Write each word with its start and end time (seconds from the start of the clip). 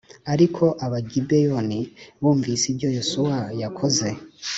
Ariko 0.33 0.63
Abagibeyoni 0.85 1.79
bumvise 2.21 2.63
ibyo 2.71 2.89
Yosuwa 2.97 3.37
yakoze 3.61 4.07